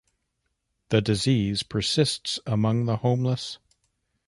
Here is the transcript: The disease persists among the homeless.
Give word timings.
The 0.89 0.99
disease 0.99 1.61
persists 1.61 2.39
among 2.47 2.85
the 2.85 2.95
homeless. 2.97 3.59